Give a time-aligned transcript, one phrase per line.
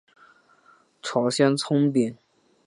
[1.03, 2.17] 朝鲜葱饼。